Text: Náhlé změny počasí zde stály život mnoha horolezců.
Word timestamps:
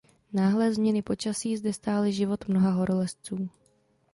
Náhlé 0.33 0.73
změny 0.73 1.01
počasí 1.01 1.57
zde 1.57 1.73
stály 1.73 2.13
život 2.13 2.47
mnoha 2.47 2.71
horolezců. 2.71 3.49